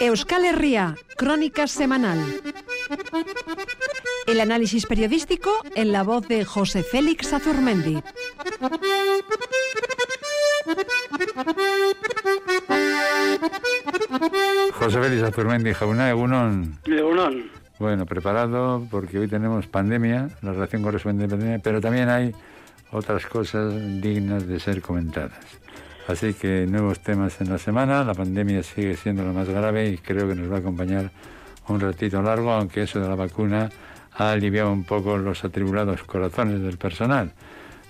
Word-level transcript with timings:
Euskal 0.00 0.44
Herria, 0.44 0.96
Crónica 1.16 1.66
Semanal. 1.66 2.18
El 4.26 4.40
análisis 4.40 4.86
periodístico 4.86 5.50
en 5.74 5.92
la 5.92 6.02
voz 6.02 6.26
de 6.26 6.44
José 6.44 6.82
Félix 6.82 7.32
Azurmendi. 7.32 8.02
José 14.72 15.00
Félix 15.00 15.22
Azurmendi, 15.22 15.72
Jauna, 15.74 16.10
Egunon. 16.10 16.78
Egunon. 16.86 17.50
Bueno, 17.78 18.06
preparado 18.06 18.86
porque 18.90 19.18
hoy 19.18 19.28
tenemos 19.28 19.66
pandemia, 19.66 20.28
la 20.42 20.52
relación 20.52 20.82
correspondiente 20.82 21.34
a 21.34 21.38
pandemia, 21.38 21.60
pero 21.62 21.80
también 21.80 22.08
hay 22.08 22.34
otras 22.92 23.26
cosas 23.26 23.72
dignas 24.00 24.46
de 24.46 24.60
ser 24.60 24.82
comentadas. 24.82 25.60
Así 26.10 26.34
que 26.34 26.66
nuevos 26.66 26.98
temas 26.98 27.40
en 27.40 27.50
la 27.50 27.58
semana, 27.58 28.02
la 28.02 28.14
pandemia 28.14 28.64
sigue 28.64 28.96
siendo 28.96 29.22
lo 29.22 29.32
más 29.32 29.48
grave 29.48 29.90
y 29.90 29.96
creo 29.96 30.28
que 30.28 30.34
nos 30.34 30.50
va 30.50 30.56
a 30.56 30.58
acompañar 30.58 31.12
un 31.68 31.78
ratito 31.78 32.20
largo, 32.20 32.50
aunque 32.50 32.82
eso 32.82 32.98
de 32.98 33.08
la 33.08 33.14
vacuna 33.14 33.70
ha 34.14 34.32
aliviado 34.32 34.72
un 34.72 34.82
poco 34.82 35.16
los 35.18 35.44
atribulados 35.44 36.02
corazones 36.02 36.62
del 36.62 36.78
personal. 36.78 37.32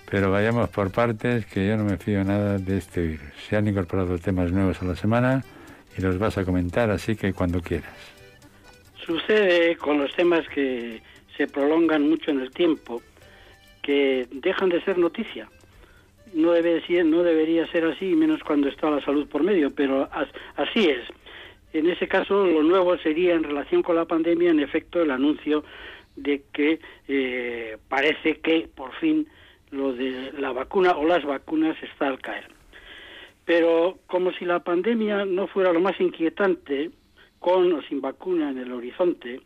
Pero 0.07 0.29
vayamos 0.29 0.69
por 0.69 0.91
partes, 0.91 1.47
que 1.47 1.67
yo 1.67 1.75
no 1.77 1.83
me 1.83 1.97
fío 1.97 2.23
nada 2.23 2.59
de 2.59 2.77
este 2.77 3.01
virus. 3.01 3.33
Se 3.49 3.57
han 3.57 3.67
incorporado 3.67 4.19
temas 4.19 4.51
nuevos 4.51 4.79
a 4.83 4.85
la 4.85 4.95
semana 4.95 5.43
y 5.97 6.01
los 6.01 6.19
vas 6.19 6.37
a 6.37 6.45
comentar, 6.45 6.91
así 6.91 7.15
que 7.15 7.33
cuando 7.33 7.59
quieras. 7.59 7.95
Sucede 9.03 9.75
con 9.77 9.97
los 9.97 10.13
temas 10.15 10.47
que 10.53 11.01
se 11.35 11.47
prolongan 11.47 12.07
mucho 12.07 12.29
en 12.29 12.41
el 12.41 12.51
tiempo, 12.51 13.01
que 13.81 14.27
dejan 14.31 14.69
de 14.69 14.79
ser 14.83 14.99
noticia. 14.99 15.49
No, 16.33 16.51
debe 16.51 16.81
no 17.03 17.23
debería 17.23 17.67
ser 17.67 17.85
así, 17.85 18.15
menos 18.15 18.41
cuando 18.43 18.69
está 18.69 18.89
la 18.89 19.03
salud 19.03 19.27
por 19.27 19.43
medio, 19.43 19.71
pero 19.73 20.09
así 20.55 20.89
es. 20.89 21.01
En 21.73 21.89
ese 21.89 22.07
caso, 22.07 22.45
lo 22.45 22.63
nuevo 22.63 22.97
sería 22.97 23.33
en 23.33 23.43
relación 23.43 23.81
con 23.81 23.95
la 23.95 24.05
pandemia, 24.05 24.51
en 24.51 24.59
efecto, 24.59 25.01
el 25.01 25.11
anuncio 25.11 25.63
de 26.15 26.43
que 26.51 26.79
eh, 27.07 27.77
parece 27.87 28.39
que 28.39 28.67
por 28.73 28.93
fin 28.95 29.27
lo 29.71 29.93
de 29.93 30.33
la 30.37 30.51
vacuna 30.51 30.91
o 30.97 31.05
las 31.05 31.23
vacunas 31.23 31.77
está 31.81 32.07
al 32.07 32.19
caer. 32.19 32.47
Pero 33.45 33.99
como 34.07 34.31
si 34.33 34.45
la 34.45 34.59
pandemia 34.59 35.25
no 35.25 35.47
fuera 35.47 35.73
lo 35.73 35.79
más 35.79 35.99
inquietante, 35.99 36.91
con 37.39 37.73
o 37.73 37.81
sin 37.83 38.01
vacuna 38.01 38.51
en 38.51 38.59
el 38.59 38.71
horizonte, 38.71 39.41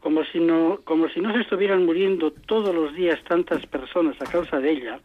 como 0.00 0.24
si 0.24 0.40
no, 0.40 0.80
como 0.84 1.08
si 1.08 1.20
no 1.20 1.32
se 1.34 1.40
estuvieran 1.40 1.84
muriendo 1.84 2.30
todos 2.30 2.74
los 2.74 2.94
días 2.94 3.22
tantas 3.24 3.66
personas 3.66 4.16
a 4.20 4.30
causa 4.30 4.58
de 4.58 4.70
ella, 4.70 5.00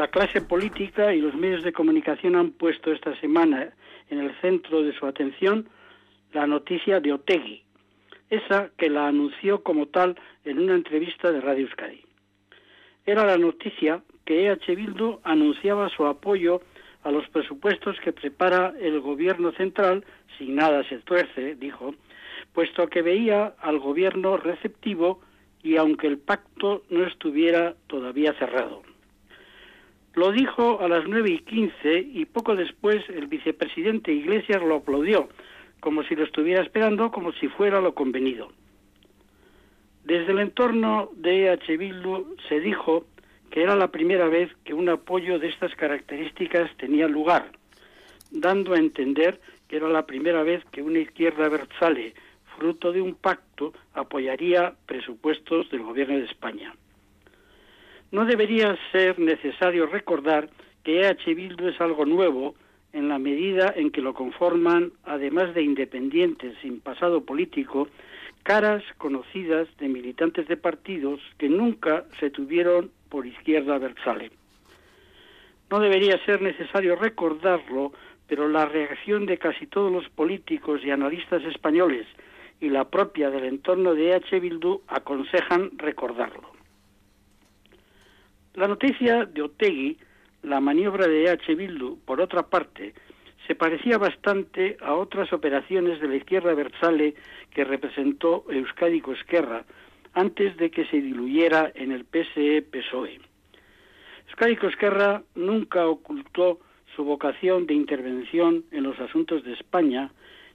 la 0.00 0.08
clase 0.08 0.40
política 0.40 1.12
y 1.12 1.20
los 1.20 1.34
medios 1.34 1.62
de 1.62 1.74
comunicación 1.74 2.34
han 2.34 2.52
puesto 2.52 2.90
esta 2.90 3.14
semana 3.20 3.68
en 4.08 4.18
el 4.18 4.34
centro 4.40 4.82
de 4.82 4.94
su 4.94 5.04
atención 5.04 5.68
la 6.32 6.46
noticia 6.46 7.00
de 7.00 7.12
Otegui, 7.12 7.62
esa 8.30 8.70
que 8.78 8.88
la 8.88 9.08
anunció 9.08 9.62
como 9.62 9.88
tal 9.88 10.16
en 10.46 10.58
una 10.58 10.74
entrevista 10.74 11.30
de 11.30 11.42
Radio 11.42 11.66
Euskadi. 11.66 12.00
Era 13.04 13.26
la 13.26 13.36
noticia 13.36 14.00
que 14.24 14.46
EH 14.46 14.74
Bildu 14.74 15.20
anunciaba 15.22 15.90
su 15.90 16.06
apoyo 16.06 16.62
a 17.02 17.10
los 17.10 17.28
presupuestos 17.28 18.00
que 18.02 18.14
prepara 18.14 18.72
el 18.80 19.00
gobierno 19.00 19.52
central, 19.52 20.06
sin 20.38 20.54
nada 20.54 20.82
se 20.88 20.96
tuerce, 21.00 21.56
dijo, 21.56 21.94
puesto 22.54 22.88
que 22.88 23.02
veía 23.02 23.54
al 23.60 23.78
gobierno 23.78 24.38
receptivo 24.38 25.20
y 25.62 25.76
aunque 25.76 26.06
el 26.06 26.16
pacto 26.16 26.84
no 26.88 27.04
estuviera 27.04 27.74
todavía 27.86 28.32
cerrado. 28.38 28.80
Lo 30.14 30.32
dijo 30.32 30.80
a 30.80 30.88
las 30.88 31.06
nueve 31.06 31.30
y 31.30 31.38
quince 31.38 31.98
y 32.00 32.24
poco 32.24 32.56
después 32.56 33.08
el 33.10 33.28
vicepresidente 33.28 34.12
Iglesias 34.12 34.62
lo 34.62 34.76
aplaudió, 34.76 35.28
como 35.78 36.02
si 36.02 36.16
lo 36.16 36.24
estuviera 36.24 36.62
esperando, 36.62 37.10
como 37.10 37.32
si 37.32 37.48
fuera 37.48 37.80
lo 37.80 37.94
convenido. 37.94 38.52
Desde 40.04 40.32
el 40.32 40.40
entorno 40.40 41.10
de 41.14 41.46
EH 41.46 41.76
Bildu 41.76 42.36
se 42.48 42.58
dijo 42.58 43.06
que 43.50 43.62
era 43.62 43.76
la 43.76 43.88
primera 43.88 44.28
vez 44.28 44.50
que 44.64 44.74
un 44.74 44.88
apoyo 44.88 45.38
de 45.38 45.48
estas 45.48 45.74
características 45.76 46.76
tenía 46.76 47.06
lugar, 47.06 47.52
dando 48.30 48.74
a 48.74 48.78
entender 48.78 49.40
que 49.68 49.76
era 49.76 49.88
la 49.88 50.06
primera 50.06 50.42
vez 50.42 50.64
que 50.72 50.82
una 50.82 50.98
izquierda 50.98 51.48
versale, 51.48 52.14
fruto 52.56 52.92
de 52.92 53.00
un 53.00 53.14
pacto, 53.14 53.72
apoyaría 53.94 54.74
presupuestos 54.86 55.70
del 55.70 55.82
gobierno 55.82 56.18
de 56.18 56.24
España. 56.24 56.74
No 58.12 58.24
debería 58.24 58.76
ser 58.90 59.18
necesario 59.18 59.86
recordar 59.86 60.50
que 60.82 61.02
EH 61.02 61.34
Bildu 61.34 61.68
es 61.68 61.80
algo 61.80 62.04
nuevo 62.04 62.54
en 62.92 63.08
la 63.08 63.18
medida 63.18 63.72
en 63.76 63.90
que 63.90 64.02
lo 64.02 64.14
conforman, 64.14 64.92
además 65.04 65.54
de 65.54 65.62
independientes 65.62 66.56
sin 66.60 66.80
pasado 66.80 67.24
político, 67.24 67.88
caras 68.42 68.82
conocidas 68.98 69.68
de 69.78 69.88
militantes 69.88 70.48
de 70.48 70.56
partidos 70.56 71.20
que 71.38 71.48
nunca 71.48 72.04
se 72.18 72.30
tuvieron 72.30 72.90
por 73.08 73.26
izquierda 73.26 73.78
versale. 73.78 74.32
No 75.70 75.78
debería 75.78 76.18
ser 76.24 76.42
necesario 76.42 76.96
recordarlo, 76.96 77.92
pero 78.26 78.48
la 78.48 78.66
reacción 78.66 79.24
de 79.26 79.38
casi 79.38 79.66
todos 79.68 79.92
los 79.92 80.08
políticos 80.08 80.80
y 80.84 80.90
analistas 80.90 81.44
españoles 81.44 82.06
y 82.60 82.70
la 82.70 82.88
propia 82.88 83.30
del 83.30 83.44
entorno 83.44 83.94
de 83.94 84.16
EH 84.16 84.40
Bildu 84.40 84.82
aconsejan 84.88 85.70
recordarlo. 85.78 86.59
La 88.54 88.66
noticia 88.66 89.26
de 89.26 89.42
Otegui, 89.42 89.96
la 90.42 90.60
maniobra 90.60 91.06
de 91.06 91.24
EH 91.24 91.54
Bildu, 91.54 91.98
por 92.04 92.20
otra 92.20 92.42
parte, 92.42 92.94
se 93.46 93.54
parecía 93.54 93.96
bastante 93.96 94.76
a 94.80 94.94
otras 94.94 95.32
operaciones 95.32 96.00
de 96.00 96.08
la 96.08 96.16
izquierda 96.16 96.52
versale 96.54 97.14
que 97.54 97.64
representó 97.64 98.44
Euskadi 98.48 99.02
Esquerra 99.12 99.64
antes 100.14 100.56
de 100.56 100.70
que 100.70 100.84
se 100.86 101.00
diluyera 101.00 101.70
en 101.74 101.92
el 101.92 102.04
PSE-PSOE. 102.04 103.20
Euskadi 104.28 104.58
Esquerra 104.66 105.22
nunca 105.36 105.86
ocultó 105.86 106.58
su 106.96 107.04
vocación 107.04 107.66
de 107.66 107.74
intervención 107.74 108.64
en 108.72 108.82
los 108.82 108.98
asuntos 108.98 109.44
de 109.44 109.52
España, 109.52 110.10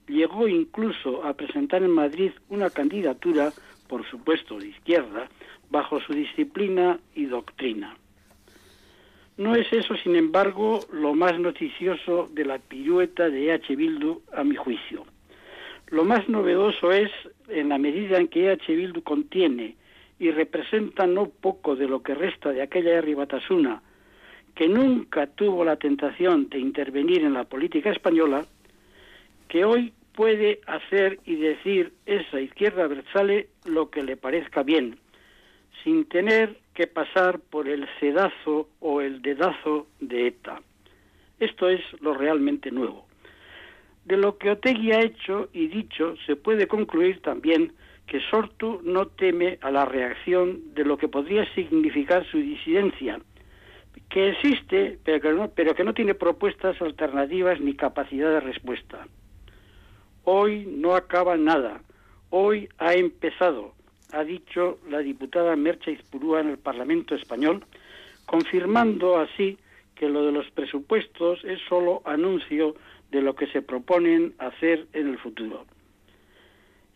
llegó 0.08 0.48
incluso 0.48 1.24
a 1.24 1.34
presentar 1.34 1.82
en 1.82 1.92
Madrid 1.92 2.32
una 2.50 2.70
candidatura, 2.70 3.52
por 3.88 4.06
supuesto 4.10 4.58
de 4.58 4.68
izquierda, 4.68 5.28
bajo 5.70 6.00
su 6.02 6.14
disciplina 6.14 7.00
y 7.16 7.26
doctrina. 7.26 7.96
No 9.38 9.56
es 9.56 9.72
eso, 9.74 9.96
sin 9.98 10.16
embargo, 10.16 10.80
lo 10.94 11.14
más 11.14 11.38
noticioso 11.40 12.30
de 12.32 12.46
la 12.46 12.58
pirueta 12.58 13.30
de 13.30 13.54
EH 13.54 13.76
Bildu, 13.76 14.22
a 14.34 14.44
mi 14.44 14.56
juicio. 14.56 15.06
Lo 15.88 16.06
más 16.06 16.30
novedoso 16.30 16.92
es 16.92 17.12
en 17.50 17.70
la 17.70 17.78
medida 17.78 18.18
en 18.18 18.30
que 18.30 18.52
EH 18.52 18.76
Bildu 18.76 19.02
contiene 19.02 19.76
y 20.20 20.32
representa 20.32 21.06
no 21.06 21.28
poco 21.28 21.76
de 21.76 21.88
lo 21.88 22.02
que 22.02 22.16
resta 22.16 22.52
de 22.52 22.62
aquella 22.62 23.02
Batasuna, 23.16 23.82
que 24.56 24.70
nunca 24.70 25.28
tuvo 25.28 25.66
la 25.66 25.76
tentación 25.76 26.48
de 26.48 26.60
intervenir 26.60 27.24
en 27.24 27.34
la 27.34 27.44
política 27.44 27.92
española, 27.92 28.46
que 29.50 29.66
hoy 29.66 29.94
puede 30.16 30.62
hacer 30.66 31.20
y 31.26 31.36
decir 31.36 31.94
esa 32.06 32.40
izquierda 32.40 32.88
versale 32.88 33.50
lo 33.66 33.90
que 33.90 34.04
le 34.04 34.18
parezca 34.18 34.64
bien, 34.64 34.98
sin 35.84 36.06
tener 36.06 36.58
que 36.74 36.88
pasar 36.88 37.40
por 37.40 37.68
el 37.68 37.88
sedazo 38.00 38.70
o 38.80 39.02
el 39.02 39.22
dedazo 39.22 39.88
de 40.00 40.28
ETA. 40.28 40.62
Esto 41.40 41.70
es 41.70 41.82
lo 42.02 42.14
realmente 42.14 42.72
nuevo. 42.72 43.06
De 44.06 44.18
lo 44.18 44.38
que 44.38 44.52
Otegui 44.52 44.92
ha 44.92 45.02
hecho 45.02 45.50
y 45.52 45.68
dicho 45.68 46.16
se 46.26 46.36
puede 46.36 46.68
concluir 46.68 47.22
también 47.22 47.74
que 48.08 48.20
Sortu 48.30 48.82
no 48.84 49.08
teme 49.08 49.58
a 49.62 49.72
la 49.72 49.86
reacción 49.86 50.74
de 50.76 50.86
lo 50.86 50.98
que 50.98 51.08
podría 51.08 51.44
significar 51.56 52.26
su 52.30 52.38
disidencia, 52.38 53.20
que 54.10 54.30
existe, 54.30 55.00
pero 55.04 55.74
que 55.76 55.84
no 55.84 55.94
tiene 55.94 56.14
propuestas 56.14 56.80
alternativas 56.82 57.60
ni 57.60 57.74
capacidad 57.74 58.30
de 58.30 58.40
respuesta. 58.42 59.08
Hoy 60.28 60.66
no 60.66 60.96
acaba 60.96 61.38
nada, 61.38 61.82
hoy 62.32 62.68
ha 62.80 62.96
empezado, 62.96 63.76
ha 64.12 64.24
dicho 64.24 64.80
la 64.90 64.98
diputada 64.98 65.56
Mercha 65.56 65.92
Izpurúa 65.92 66.40
en 66.40 66.50
el 66.50 66.58
Parlamento 66.58 67.14
español, 67.14 67.64
confirmando 68.26 69.20
así 69.20 69.60
que 69.94 70.10
lo 70.10 70.26
de 70.26 70.32
los 70.32 70.50
presupuestos 70.50 71.44
es 71.44 71.60
solo 71.70 72.02
anuncio 72.06 72.76
de 73.12 73.22
lo 73.22 73.36
que 73.36 73.46
se 73.46 73.62
proponen 73.62 74.34
hacer 74.40 74.88
en 74.94 75.10
el 75.10 75.20
futuro. 75.20 75.68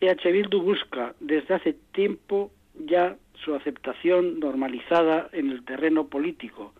EH 0.00 0.32
Bildu 0.32 0.60
busca 0.60 1.14
desde 1.20 1.54
hace 1.54 1.74
tiempo 1.92 2.50
ya 2.84 3.16
su 3.44 3.54
aceptación 3.54 4.40
normalizada 4.40 5.28
en 5.30 5.52
el 5.52 5.64
terreno 5.64 6.08
político 6.08 6.74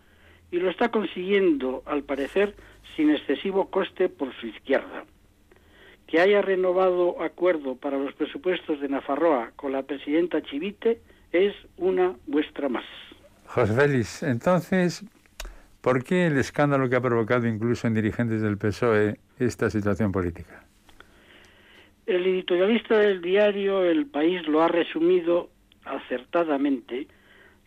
y 0.50 0.56
lo 0.56 0.68
está 0.68 0.88
consiguiendo, 0.88 1.84
al 1.86 2.02
parecer, 2.02 2.56
sin 2.96 3.10
excesivo 3.10 3.70
coste 3.70 4.08
por 4.08 4.34
su 4.34 4.48
izquierda 4.48 5.04
que 6.10 6.20
haya 6.20 6.42
renovado 6.42 7.22
acuerdo 7.22 7.76
para 7.76 7.96
los 7.96 8.12
presupuestos 8.14 8.80
de 8.80 8.88
Nafarroa 8.88 9.52
con 9.56 9.72
la 9.72 9.82
presidenta 9.82 10.42
Chivite 10.42 11.00
es 11.32 11.54
una 11.76 12.16
muestra 12.26 12.68
más. 12.68 12.84
José 13.46 13.74
Félix, 13.74 14.22
entonces, 14.22 15.04
¿Por 15.80 16.04
qué 16.04 16.26
el 16.26 16.36
escándalo 16.36 16.90
que 16.90 16.96
ha 16.96 17.00
provocado 17.00 17.46
incluso 17.46 17.86
en 17.86 17.94
dirigentes 17.94 18.42
del 18.42 18.58
PSOE 18.58 19.16
esta 19.38 19.70
situación 19.70 20.12
política? 20.12 20.62
El 22.06 22.26
editorialista 22.26 22.98
del 22.98 23.22
diario 23.22 23.82
El 23.82 24.04
País 24.06 24.46
lo 24.46 24.62
ha 24.62 24.68
resumido 24.68 25.48
acertadamente 25.86 27.08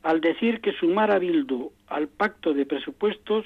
al 0.03 0.21
decir 0.21 0.61
que 0.61 0.73
sumar 0.73 1.09
a 1.09 1.17
Bildu 1.17 1.71
al 1.87 2.07
pacto 2.07 2.53
de 2.53 2.67
presupuestos 2.67 3.45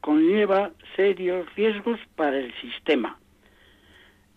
conlleva 0.00 0.70
serios 0.94 1.46
riesgos 1.54 2.00
para 2.14 2.38
el 2.38 2.54
sistema 2.60 3.18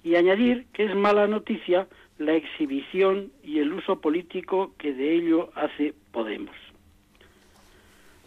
y 0.09 0.15
añadir 0.15 0.65
que 0.73 0.85
es 0.85 0.95
mala 0.95 1.27
noticia 1.27 1.87
la 2.17 2.33
exhibición 2.33 3.31
y 3.43 3.59
el 3.59 3.71
uso 3.71 4.01
político 4.01 4.73
que 4.79 4.91
de 4.91 5.13
ello 5.13 5.51
hace 5.53 5.93
Podemos. 6.11 6.55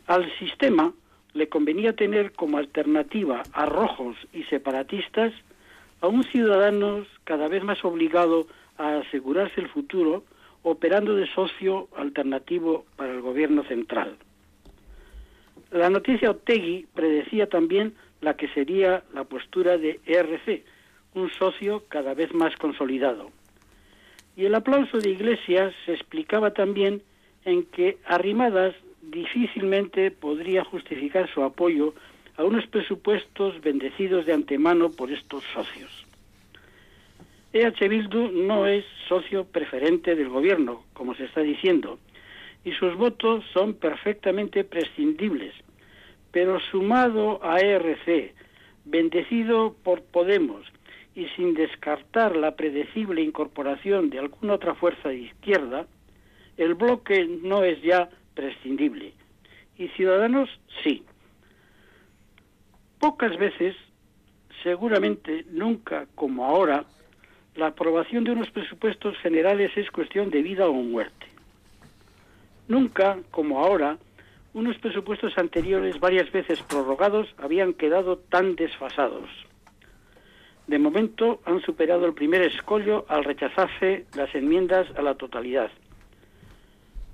Al 0.07 0.31
sistema 0.39 0.93
le 1.35 1.49
convenía 1.49 1.97
tener 1.97 2.31
como 2.35 2.59
alternativa 2.59 3.43
a 3.53 3.67
rojos 3.67 4.17
y 4.33 4.45
separatistas 4.45 5.33
a 6.01 6.07
un 6.07 6.23
ciudadano 6.23 7.05
cada 7.25 7.49
vez 7.49 7.65
más 7.65 7.85
obligado 7.85 8.47
a 8.79 8.99
asegurarse 8.99 9.61
el 9.61 9.69
futuro 9.69 10.23
operando 10.63 11.17
de 11.17 11.27
socio 11.35 11.89
alternativo 11.97 12.85
para 12.95 13.13
el 13.13 13.23
gobierno 13.23 13.65
central. 13.65 14.17
La 15.73 15.91
noticia 15.91 16.31
Otegui 16.31 16.87
predecía 16.95 17.49
también 17.49 17.95
la 18.21 18.37
que 18.37 18.47
sería 18.51 19.03
la 19.13 19.25
postura 19.25 19.79
de 19.79 19.99
ERC, 20.07 20.63
un 21.15 21.31
socio 21.31 21.85
cada 21.89 22.15
vez 22.15 22.33
más 22.35 22.55
consolidado. 22.57 23.31
Y 24.37 24.45
el 24.47 24.55
aplauso 24.55 24.99
de 24.99 25.11
Iglesias 25.11 25.75
se 25.85 25.93
explicaba 25.93 26.53
también 26.53 27.03
en 27.45 27.65
que 27.65 27.99
Arrimadas 28.07 28.75
difícilmente 29.03 30.11
podría 30.11 30.65
justificar 30.65 31.29
su 31.33 31.43
apoyo 31.43 31.95
a 32.37 32.45
unos 32.45 32.67
presupuestos 32.67 33.61
bendecidos 33.61 34.27
de 34.27 34.33
antemano 34.33 34.91
por 34.91 35.11
estos 35.11 35.45
socios. 35.53 36.07
EH 37.53 37.89
Bildu 37.89 38.31
no 38.33 38.67
es 38.67 38.85
socio 39.09 39.45
preferente 39.45 40.15
del 40.15 40.31
gobierno, 40.31 40.85
como 40.95 41.15
se 41.15 41.25
está 41.25 41.43
diciendo, 41.43 41.99
y 42.65 42.73
sus 42.73 42.95
votos 42.97 43.45
son 43.53 43.75
perfectamente 43.75 44.65
prescindibles, 44.65 45.53
pero 46.31 46.59
sumado 46.61 47.41
a 47.45 47.59
ERC, 47.61 48.33
bendecido 48.87 49.77
por 49.83 50.03
Podemos 50.03 50.67
y 51.15 51.27
sin 51.37 51.55
descartar 51.55 52.37
la 52.37 52.57
predecible 52.57 53.23
incorporación 53.23 54.11
de 54.11 54.19
alguna 54.19 54.55
otra 54.55 54.75
fuerza 54.75 55.11
de 55.11 55.19
izquierda, 55.19 55.87
el 56.57 56.75
bloque 56.75 57.27
no 57.43 57.65
es 57.65 57.81
ya 57.83 58.09
prescindible. 58.35 59.13
Y 59.77 59.89
Ciudadanos 59.89 60.49
sí. 60.83 61.05
Pocas 62.99 63.37
veces, 63.37 63.75
seguramente 64.63 65.45
nunca 65.51 66.07
como 66.15 66.47
ahora, 66.47 66.85
la 67.57 67.69
aprobación 67.69 68.25
de 68.25 68.31
unos 68.31 68.51
presupuestos 68.51 69.17
generales 69.19 69.71
es 69.77 69.91
cuestión 69.91 70.31
de 70.31 70.43
vida 70.43 70.69
o 70.69 70.73
muerte. 70.73 71.27
Nunca, 72.69 73.19
como 73.31 73.59
ahora, 73.59 73.99
unos 74.55 74.79
presupuestos 74.79 75.37
anteriores 75.37 75.99
varias 76.01 76.31
veces 76.33 76.63
prorrogados 76.63 77.29
habían 77.39 77.75
quedado 77.75 78.19
tan 78.19 78.55
desfasados. 78.55 79.29
De 80.73 80.79
momento 80.79 81.43
han 81.45 81.61
superado 81.61 82.07
el 82.07 82.15
primer 82.15 82.41
escollo 82.41 83.05
al 83.07 83.25
rechazarse 83.25 84.07
las 84.17 84.35
enmiendas 84.35 84.89
a 84.97 85.03
la 85.03 85.17
totalidad. 85.17 85.71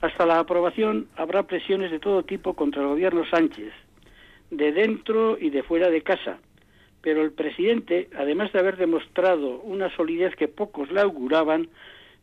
Hasta 0.01 0.27
la 0.27 0.39
aprobación 0.39 1.09
habrá 1.17 1.43
presiones 1.43 1.91
de 1.91 1.99
todo 1.99 2.23
tipo 2.23 2.55
contra 2.55 2.83
el 2.83 2.89
gobierno 2.91 3.25
Sánchez, 3.29 3.73
de 4.53 4.71
dentro 4.71 5.37
y 5.41 5.51
de 5.51 5.65
fuera 5.65 5.91
de 5.91 6.03
casa. 6.03 6.39
Pero 7.03 7.21
el 7.21 7.33
presidente, 7.33 8.09
además 8.17 8.53
de 8.53 8.61
haber 8.61 8.77
demostrado 8.77 9.59
una 9.63 9.91
solidez 9.97 10.37
que 10.37 10.47
pocos 10.47 10.93
le 10.93 11.01
auguraban, 11.01 11.69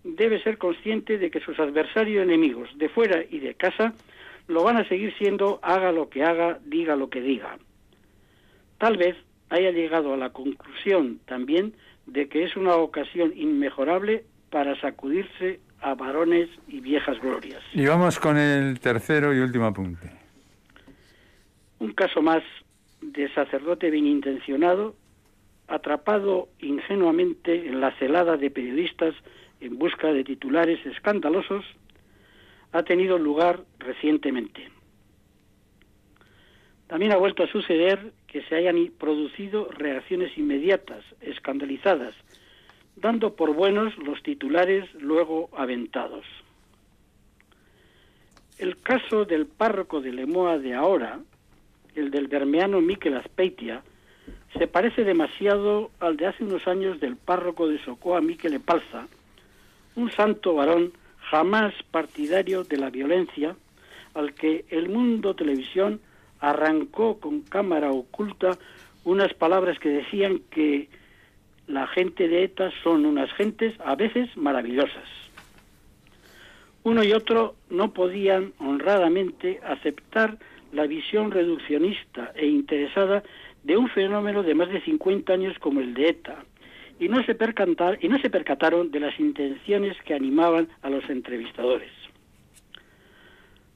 debe 0.06 0.42
ser 0.42 0.58
consciente 0.58 1.18
de 1.18 1.30
que 1.32 1.42
sus 1.42 1.60
adversarios 1.60 2.24
enemigos 2.24 2.70
de 2.78 2.88
fuera 2.88 3.26
y 3.30 3.40
de 3.40 3.56
casa 3.56 3.94
lo 4.48 4.64
van 4.64 4.78
a 4.78 4.88
seguir 4.88 5.14
siendo 5.18 5.60
haga 5.64 5.92
lo 5.92 6.08
que 6.10 6.24
haga, 6.24 6.60
diga 6.64 6.96
lo 6.96 7.10
que 7.10 7.20
diga. 7.20 7.58
Tal 8.78 8.96
vez 8.96 9.18
haya 9.50 9.72
llegado 9.72 10.14
a 10.14 10.18
la 10.18 10.32
conclusión 10.32 11.20
también 11.26 11.74
de 12.06 12.28
que 12.28 12.44
es 12.44 12.56
una 12.56 12.76
ocasión 12.76 13.34
inmejorable 13.36 14.26
para 14.50 14.80
sacudirse 14.80 15.60
a 15.82 15.94
varones 15.96 16.50
y 16.68 16.80
viejas 16.80 17.20
glorias. 17.20 17.62
Y 17.74 17.86
vamos 17.86 18.20
con 18.20 18.38
el 18.38 18.80
tercero 18.80 19.34
y 19.34 19.40
último 19.40 19.66
apunte. 19.66 20.12
Un 21.80 21.94
caso 21.94 22.22
más 22.22 22.44
de 23.02 23.32
sacerdote 23.34 23.90
bien 23.90 24.08
intencionado, 24.08 24.96
atrapado 25.68 26.50
ingenuamente 26.60 27.68
en 27.68 27.82
la 27.82 27.92
celada 27.98 28.38
de 28.38 28.50
periodistas 28.50 29.14
en 29.60 29.78
busca 29.78 30.12
de 30.12 30.24
titulares 30.24 30.84
escandalosos, 30.86 31.66
ha 32.72 32.84
tenido 32.84 33.18
lugar 33.18 33.62
recientemente. 33.80 34.70
También 36.88 37.12
ha 37.14 37.18
vuelto 37.18 37.44
a 37.44 37.48
suceder 37.48 38.14
que 38.36 38.44
se 38.50 38.56
hayan 38.56 38.92
producido 38.98 39.70
reacciones 39.72 40.38
inmediatas, 40.38 41.06
escandalizadas, 41.22 42.14
dando 42.98 43.34
por 43.34 43.54
buenos 43.54 43.98
los 43.98 44.22
titulares 44.24 44.94
luego 44.96 45.50
aventados. 45.56 46.26
El 48.58 48.76
caso 48.82 49.24
del 49.24 49.46
párroco 49.46 50.02
de 50.02 50.12
Lemoa 50.12 50.58
de 50.58 50.74
ahora, 50.74 51.22
el 51.96 52.12
del 52.12 52.28
bermeano 52.28 52.82
Miquel 52.82 53.16
Aspeitia, 53.16 53.84
se 54.58 54.68
parece 54.68 55.06
demasiado 55.06 55.92
al 56.02 56.18
de 56.18 56.28
hace 56.28 56.44
unos 56.44 56.68
años 56.68 57.00
del 57.00 57.16
párroco 57.16 57.70
de 57.70 57.82
Socoa 57.86 58.20
Miquel 58.20 58.56
Epalza, 58.56 59.08
un 59.96 60.12
santo 60.12 60.56
varón 60.56 60.92
jamás 61.22 61.74
partidario 61.90 62.66
de 62.66 62.76
la 62.76 62.90
violencia, 62.90 63.56
al 64.14 64.34
que 64.34 64.66
el 64.72 64.90
mundo 64.90 65.38
televisión 65.38 66.02
arrancó 66.40 67.20
con 67.20 67.42
cámara 67.42 67.92
oculta 67.92 68.58
unas 69.04 69.34
palabras 69.34 69.80
que 69.80 69.90
decían 69.90 70.42
que 70.50 70.90
la 71.68 71.88
gente 71.88 72.28
de 72.28 72.44
ETA 72.44 72.72
son 72.84 73.06
unas 73.06 73.32
gentes 73.34 73.74
a 73.84 73.96
veces 73.96 74.36
maravillosas. 74.36 75.10
Uno 76.84 77.04
y 77.04 77.14
otro 77.14 77.56
no 77.70 77.94
podían 77.94 78.54
honradamente 78.60 79.60
aceptar 79.64 80.38
la 80.72 80.86
visión 80.86 81.32
reduccionista 81.32 82.32
e 82.36 82.46
interesada 82.46 83.24
de 83.64 83.78
un 83.78 83.90
fenómeno 83.90 84.44
de 84.44 84.54
más 84.54 84.70
de 84.70 84.82
50 84.82 85.34
años 85.34 85.58
como 85.60 85.80
el 85.80 85.94
de 85.96 86.10
ETA, 86.10 86.44
y 87.00 87.10
no 87.10 87.24
se, 87.24 87.38
y 88.02 88.08
no 88.08 88.20
se 88.20 88.30
percataron 88.30 88.92
de 88.92 89.00
las 89.00 89.20
intenciones 89.20 89.98
que 90.04 90.14
animaban 90.14 90.70
a 90.82 90.90
los 90.90 91.10
entrevistadores. 91.10 91.92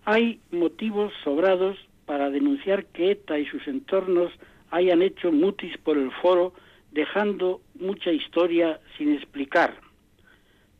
Hay 0.06 0.40
motivos 0.52 1.12
sobrados 1.24 1.78
para 2.10 2.32
denunciar 2.32 2.86
que 2.86 3.12
ETA 3.12 3.38
y 3.38 3.46
sus 3.46 3.68
entornos 3.68 4.32
hayan 4.72 5.04
hecho 5.04 5.32
mutis 5.32 5.78
por 5.78 5.96
el 5.96 6.10
foro 6.10 6.56
dejando 6.92 7.62
mucha 7.76 8.12
historia 8.12 8.80
sin 8.98 9.14
explicar, 9.14 9.76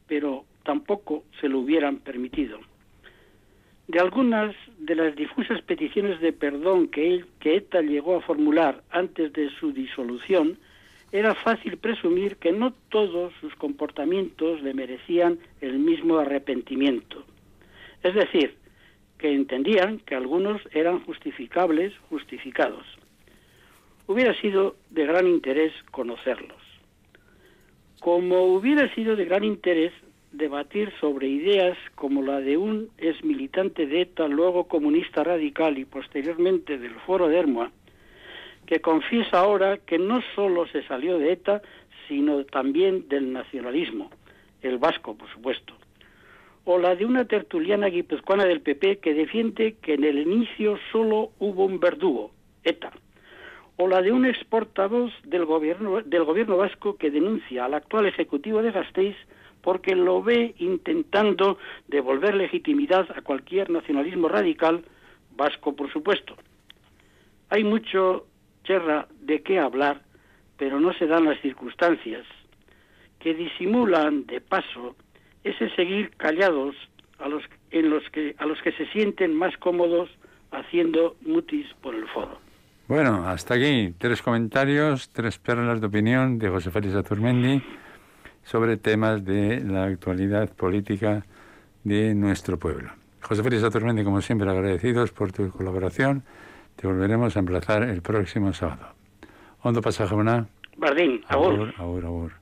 pero 0.08 0.46
tampoco 0.64 1.26
se 1.40 1.48
lo 1.48 1.60
hubieran 1.60 1.98
permitido. 1.98 2.58
De 3.88 4.00
algunas 4.00 4.56
de 4.80 4.96
las 4.96 5.16
difusas 5.16 5.62
peticiones 5.62 6.20
de 6.20 6.34
perdón 6.34 6.88
que, 6.88 7.14
él, 7.14 7.28
que 7.40 7.58
ETA 7.58 7.82
llegó 7.84 8.16
a 8.16 8.22
formular 8.22 8.82
antes 8.90 9.32
de 9.34 9.52
su 9.52 9.72
disolución, 9.72 10.58
era 11.12 11.36
fácil 11.36 11.78
presumir 11.78 12.38
que 12.38 12.52
no 12.52 12.74
todos 12.90 13.34
sus 13.40 13.54
comportamientos 13.54 14.64
le 14.64 14.74
merecían 14.74 15.38
el 15.62 15.78
mismo 15.78 16.18
arrepentimiento. 16.18 17.24
Es 18.02 18.16
decir, 18.16 18.56
que 19.20 19.32
entendían 19.34 20.00
que 20.00 20.16
algunos 20.16 20.62
eran 20.72 21.04
justificables, 21.06 21.94
justificados 22.10 22.86
hubiera 24.10 24.34
sido 24.42 24.76
de 24.90 25.06
gran 25.06 25.28
interés 25.28 25.72
conocerlos. 25.92 26.58
Como 28.00 28.46
hubiera 28.46 28.92
sido 28.96 29.16
de 29.16 29.26
gran 29.26 29.44
interés 29.44 29.94
debatir 30.32 30.92
sobre 31.00 31.28
ideas 31.28 31.78
como 31.94 32.24
la 32.24 32.40
de 32.40 32.58
un 32.58 32.90
ex 32.98 33.24
militante 33.24 33.86
de 33.86 34.02
ETA, 34.02 34.28
luego 34.28 34.68
comunista 34.68 35.24
radical 35.24 35.78
y 35.78 35.86
posteriormente 35.86 36.80
del 36.80 36.96
Foro 37.06 37.28
de 37.28 37.38
Hermoa, 37.38 37.72
que 38.66 38.82
confiesa 38.82 39.42
ahora 39.42 39.78
que 39.78 40.00
no 40.00 40.24
solo 40.34 40.68
se 40.68 40.82
salió 40.88 41.20
de 41.20 41.34
ETA, 41.34 41.62
sino 42.08 42.44
también 42.46 43.08
del 43.10 43.32
nacionalismo, 43.32 44.10
el 44.64 44.80
vasco, 44.80 45.16
por 45.16 45.30
supuesto. 45.30 45.76
O 46.66 46.78
la 46.78 46.96
de 46.96 47.06
una 47.06 47.26
tertuliana 47.26 47.88
guipuzcoana 47.88 48.46
del 48.46 48.62
PP 48.62 49.00
que 49.00 49.14
defiende 49.14 49.76
que 49.82 49.96
en 49.96 50.04
el 50.04 50.20
inicio 50.20 50.78
solo 50.92 51.32
hubo 51.40 51.66
un 51.66 51.80
verdugo, 51.80 52.32
ETA, 52.64 52.92
o 53.78 53.88
la 53.88 54.02
de 54.02 54.12
un 54.12 54.26
exportavoz 54.26 55.12
del 55.24 55.46
gobierno, 55.46 56.02
del 56.02 56.26
gobierno 56.26 56.58
vasco 56.58 56.98
que 56.98 57.12
denuncia 57.12 57.66
al 57.66 57.74
actual 57.74 58.06
ejecutivo 58.06 58.62
de 58.62 58.72
Gasteiz 58.72 59.16
porque 59.62 59.96
lo 59.96 60.22
ve 60.22 60.56
intentando 60.60 61.58
devolver 61.88 62.36
legitimidad 62.36 63.08
a 63.16 63.22
cualquier 63.22 63.70
nacionalismo 63.70 64.28
radical, 64.28 64.84
vasco 65.36 65.76
por 65.76 65.92
supuesto. 65.92 66.36
Hay 67.50 67.64
mucho, 67.64 68.28
Cherra, 68.64 69.08
de 69.22 69.42
qué 69.42 69.60
hablar, 69.60 70.02
pero 70.58 70.80
no 70.80 70.94
se 70.94 71.08
dan 71.08 71.26
las 71.26 71.40
circunstancias 71.42 72.26
que 73.20 73.34
disimulan 73.34 74.26
de 74.26 74.40
paso 74.42 74.96
ese 75.44 75.70
seguir 75.76 76.12
callados 76.18 76.76
a 77.20 77.28
los 77.28 77.44
en 77.72 77.90
los 77.90 78.04
que 78.12 78.36
a 78.38 78.46
los 78.46 78.62
que 78.62 78.72
se 78.74 78.86
sienten 78.88 79.36
más 79.36 79.56
cómodos 79.58 80.10
haciendo 80.52 81.16
mutis 81.22 81.68
por 81.82 81.96
el 81.96 82.08
foro. 82.08 82.40
Bueno, 82.88 83.28
hasta 83.28 83.54
aquí 83.54 83.94
tres 83.98 84.22
comentarios, 84.22 85.10
tres 85.10 85.38
perlas 85.38 85.80
de 85.80 85.88
opinión 85.88 86.40
de 86.40 86.50
José 86.50 86.72
Félix 86.72 86.96
Azurmendi 86.96 87.62
sobre 88.44 88.78
temas 88.78 89.24
de 89.24 89.64
la 89.64 89.84
actualidad 89.84 90.52
política 90.56 91.24
de 91.84 92.16
nuestro 92.16 92.58
pueblo. 92.58 92.90
José 93.22 93.44
Félix 93.44 93.64
Azurmendi, 93.64 94.04
como 94.04 94.22
siempre, 94.22 94.50
agradecidos 94.50 95.12
por 95.12 95.32
tu 95.32 95.52
colaboración. 95.52 96.24
Te 96.76 96.88
volveremos 96.88 97.36
a 97.36 97.40
emplazar 97.40 97.84
el 97.84 98.02
próximo 98.02 98.54
sábado. 98.54 98.88
¿Dónde 99.64 99.82
pasa, 99.82 100.08
Jabona? 100.08 100.48
Bardín, 100.78 101.22
agur. 101.28 101.74
Agur, 101.78 102.06
agur. 102.06 102.39